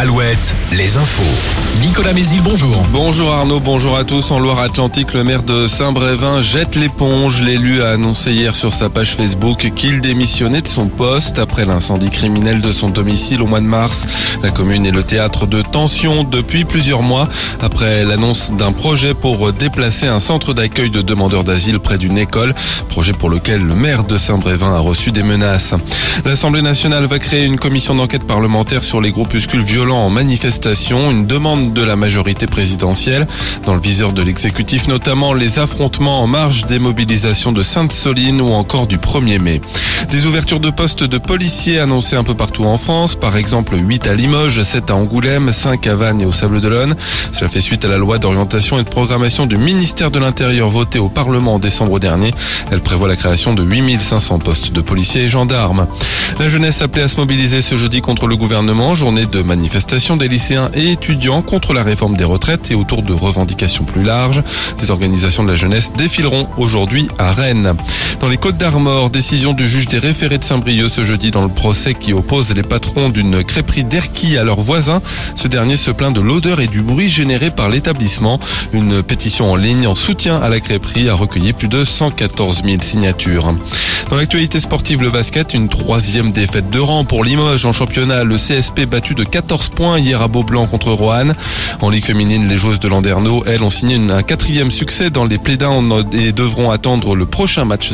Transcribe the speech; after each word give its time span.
Alouette, 0.00 0.54
les 0.72 0.96
infos. 0.96 1.22
Nicolas 1.82 2.14
Mézil, 2.14 2.40
bonjour. 2.40 2.82
Bonjour 2.90 3.34
Arnaud, 3.34 3.60
bonjour 3.60 3.98
à 3.98 4.04
tous. 4.04 4.30
En 4.30 4.38
Loire-Atlantique, 4.38 5.12
le 5.12 5.24
maire 5.24 5.42
de 5.42 5.66
Saint-Brévin 5.66 6.40
jette 6.40 6.74
l'éponge. 6.74 7.42
L'élu 7.42 7.82
a 7.82 7.90
annoncé 7.90 8.32
hier 8.32 8.54
sur 8.54 8.72
sa 8.72 8.88
page 8.88 9.14
Facebook 9.14 9.70
qu'il 9.76 10.00
démissionnait 10.00 10.62
de 10.62 10.68
son 10.68 10.86
poste 10.86 11.38
après 11.38 11.66
l'incendie 11.66 12.08
criminel 12.08 12.62
de 12.62 12.72
son 12.72 12.88
domicile 12.88 13.42
au 13.42 13.46
mois 13.46 13.60
de 13.60 13.66
mars. 13.66 14.06
La 14.42 14.50
commune 14.50 14.86
est 14.86 14.90
le 14.90 15.02
théâtre 15.02 15.46
de 15.46 15.60
tensions 15.60 16.24
depuis 16.24 16.64
plusieurs 16.64 17.02
mois 17.02 17.28
après 17.60 18.02
l'annonce 18.02 18.52
d'un 18.52 18.72
projet 18.72 19.12
pour 19.12 19.52
déplacer 19.52 20.06
un 20.06 20.20
centre 20.20 20.54
d'accueil 20.54 20.88
de 20.88 21.02
demandeurs 21.02 21.44
d'asile 21.44 21.78
près 21.78 21.98
d'une 21.98 22.16
école, 22.16 22.54
projet 22.88 23.12
pour 23.12 23.28
lequel 23.28 23.60
le 23.60 23.74
maire 23.74 24.04
de 24.04 24.16
Saint-Brévin 24.16 24.74
a 24.74 24.80
reçu 24.80 25.12
des 25.12 25.22
menaces. 25.22 25.74
L'Assemblée 26.24 26.62
nationale 26.62 27.04
va 27.04 27.18
créer 27.18 27.44
une 27.44 27.58
commission 27.58 27.94
d'enquête 27.94 28.26
parlementaire 28.26 28.82
sur 28.82 29.02
les 29.02 29.10
groupuscules 29.10 29.62
violents 29.62 29.89
en 29.96 30.10
manifestation, 30.10 31.10
une 31.10 31.26
demande 31.26 31.72
de 31.72 31.82
la 31.82 31.96
majorité 31.96 32.46
présidentielle. 32.46 33.26
Dans 33.64 33.74
le 33.74 33.80
viseur 33.80 34.12
de 34.12 34.22
l'exécutif, 34.22 34.88
notamment 34.88 35.32
les 35.32 35.58
affrontements 35.58 36.22
en 36.22 36.26
marge 36.26 36.66
des 36.66 36.78
mobilisations 36.78 37.52
de 37.52 37.62
Sainte-Soline 37.62 38.40
ou 38.40 38.50
encore 38.50 38.86
du 38.86 38.98
1er 38.98 39.38
mai. 39.38 39.60
Des 40.10 40.26
ouvertures 40.26 40.60
de 40.60 40.70
postes 40.70 41.04
de 41.04 41.18
policiers 41.18 41.80
annoncées 41.80 42.16
un 42.16 42.24
peu 42.24 42.34
partout 42.34 42.64
en 42.64 42.78
France, 42.78 43.14
par 43.14 43.36
exemple 43.36 43.76
8 43.76 44.06
à 44.06 44.14
Limoges, 44.14 44.62
7 44.62 44.90
à 44.90 44.94
Angoulême, 44.94 45.52
5 45.52 45.86
à 45.86 45.94
Vannes 45.94 46.20
et 46.22 46.26
au 46.26 46.32
Sable 46.32 46.60
d'Olonne. 46.60 46.94
Cela 47.32 47.48
fait 47.48 47.60
suite 47.60 47.84
à 47.84 47.88
la 47.88 47.98
loi 47.98 48.18
d'orientation 48.18 48.78
et 48.78 48.84
de 48.84 48.88
programmation 48.88 49.46
du 49.46 49.56
ministère 49.56 50.10
de 50.10 50.18
l'Intérieur 50.18 50.70
votée 50.70 50.98
au 50.98 51.08
Parlement 51.08 51.54
en 51.54 51.58
décembre 51.58 51.98
dernier. 51.98 52.32
Elle 52.70 52.80
prévoit 52.80 53.08
la 53.08 53.16
création 53.16 53.54
de 53.54 53.62
8500 53.62 54.38
postes 54.38 54.72
de 54.72 54.80
policiers 54.80 55.22
et 55.22 55.28
gendarmes. 55.28 55.86
La 56.38 56.48
jeunesse 56.48 56.82
appelée 56.82 57.02
à 57.02 57.08
se 57.08 57.16
mobiliser 57.16 57.62
ce 57.62 57.76
jeudi 57.76 58.00
contre 58.00 58.26
le 58.26 58.36
gouvernement, 58.36 58.94
journée 58.94 59.26
de 59.26 59.42
manifestation 59.42 59.79
des 60.16 60.28
lycéens 60.28 60.70
et 60.74 60.92
étudiants 60.92 61.42
contre 61.42 61.72
la 61.72 61.82
réforme 61.82 62.16
des 62.16 62.24
retraites 62.24 62.70
et 62.70 62.74
autour 62.74 63.02
de 63.02 63.12
revendications 63.12 63.84
plus 63.84 64.02
larges. 64.02 64.42
Des 64.78 64.90
organisations 64.90 65.42
de 65.42 65.48
la 65.48 65.54
jeunesse 65.54 65.92
défileront 65.94 66.48
aujourd'hui 66.58 67.08
à 67.18 67.32
Rennes. 67.32 67.74
Dans 68.20 68.28
les 68.28 68.36
Côtes 68.36 68.58
d'Armor, 68.58 69.08
décision 69.08 69.54
du 69.54 69.66
juge 69.66 69.88
des 69.88 69.98
référés 69.98 70.36
de 70.36 70.44
Saint-Brieuc 70.44 70.90
ce 70.90 71.04
jeudi 71.04 71.30
dans 71.30 71.40
le 71.40 71.48
procès 71.48 71.94
qui 71.94 72.12
oppose 72.12 72.52
les 72.52 72.62
patrons 72.62 73.08
d'une 73.08 73.42
crêperie 73.42 73.82
d'Erquy 73.82 74.36
à 74.36 74.44
leurs 74.44 74.60
voisins. 74.60 75.00
Ce 75.34 75.48
dernier 75.48 75.78
se 75.78 75.90
plaint 75.90 76.14
de 76.14 76.20
l'odeur 76.20 76.60
et 76.60 76.66
du 76.66 76.82
bruit 76.82 77.08
générés 77.08 77.50
par 77.50 77.70
l'établissement. 77.70 78.38
Une 78.74 79.02
pétition 79.02 79.50
en 79.50 79.56
ligne 79.56 79.86
en 79.86 79.94
soutien 79.94 80.36
à 80.36 80.50
la 80.50 80.60
crêperie 80.60 81.08
a 81.08 81.14
recueilli 81.14 81.54
plus 81.54 81.68
de 81.68 81.82
114 81.82 82.62
000 82.62 82.82
signatures. 82.82 83.54
Dans 84.10 84.16
l'actualité 84.16 84.58
sportive, 84.58 85.02
le 85.02 85.10
basket, 85.10 85.54
une 85.54 85.68
troisième 85.68 86.32
défaite 86.32 86.68
de 86.68 86.80
rang 86.80 87.04
pour 87.04 87.22
Limoges 87.22 87.64
en 87.64 87.72
championnat. 87.72 88.24
Le 88.24 88.36
CSP 88.36 88.80
battu 88.80 89.14
de 89.14 89.22
14 89.22 89.68
points 89.68 89.98
hier 89.98 90.20
à 90.20 90.26
Beaublanc 90.26 90.66
contre 90.66 90.90
Roanne. 90.90 91.32
En 91.80 91.90
Ligue 91.90 92.04
féminine, 92.04 92.48
les 92.48 92.56
joueuses 92.56 92.80
de 92.80 92.88
Landerneau, 92.88 93.44
elles, 93.46 93.62
ont 93.62 93.70
signé 93.70 93.96
un 93.96 94.22
quatrième 94.22 94.72
succès 94.72 95.10
dans 95.10 95.24
les 95.24 95.38
playdowns 95.38 96.04
et 96.12 96.32
devront 96.32 96.72
attendre 96.72 97.14
le 97.14 97.24
prochain 97.24 97.64
match 97.64 97.92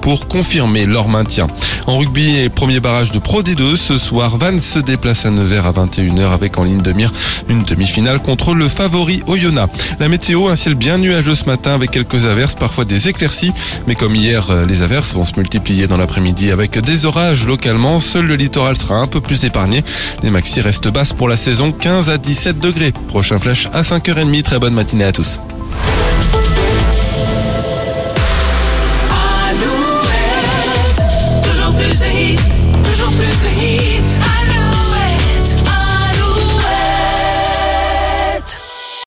pour 0.00 0.28
confirmer 0.28 0.86
leur 0.86 1.08
maintien. 1.08 1.46
En 1.86 1.98
rugby 1.98 2.48
premier 2.50 2.80
barrage 2.80 3.10
de 3.10 3.18
Pro 3.18 3.42
D2, 3.42 3.76
ce 3.76 3.98
soir, 3.98 4.36
Vannes 4.36 4.58
se 4.58 4.78
déplace 4.78 5.26
à 5.26 5.30
Nevers 5.30 5.66
à 5.66 5.72
21h 5.72 6.32
avec 6.32 6.58
en 6.58 6.64
ligne 6.64 6.82
de 6.82 6.92
mire 6.92 7.12
une 7.48 7.62
demi-finale 7.62 8.20
contre 8.20 8.54
le 8.54 8.68
favori 8.68 9.22
Oyonnax. 9.26 9.72
La 9.98 10.08
météo, 10.08 10.48
un 10.48 10.56
ciel 10.56 10.74
bien 10.74 10.98
nuageux 10.98 11.34
ce 11.34 11.44
matin 11.44 11.74
avec 11.74 11.90
quelques 11.90 12.26
averses, 12.26 12.54
parfois 12.54 12.84
des 12.84 13.08
éclaircies, 13.08 13.52
mais 13.86 13.94
comme 13.94 14.14
hier, 14.14 14.66
les 14.66 14.82
averses 14.82 15.14
vont 15.14 15.24
se 15.24 15.34
multiplier 15.36 15.86
dans 15.86 15.96
l'après-midi 15.96 16.50
avec 16.50 16.78
des 16.78 17.06
orages 17.06 17.46
localement. 17.46 18.00
Seul 18.00 18.26
le 18.26 18.36
littoral 18.36 18.76
sera 18.76 18.96
un 18.96 19.06
peu 19.06 19.20
plus 19.20 19.44
épargné. 19.44 19.82
Les 20.22 20.30
maxi 20.30 20.60
restent 20.60 20.88
basses 20.88 21.12
pour 21.12 21.28
la 21.28 21.36
saison, 21.36 21.72
15 21.72 22.10
à 22.10 22.18
17 22.18 22.60
degrés. 22.60 22.92
Prochain 23.08 23.38
flash 23.38 23.66
à 23.72 23.82
5h30. 23.82 24.42
Très 24.42 24.58
bonne 24.58 24.74
matinée 24.74 25.04
à 25.04 25.12
tous. 25.12 25.40